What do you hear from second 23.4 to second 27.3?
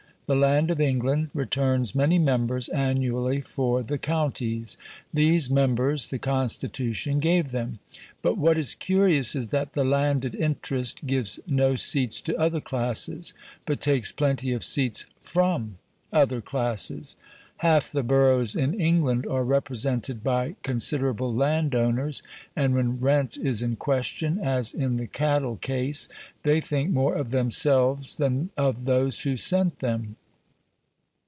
in question, as in the cattle case, they think more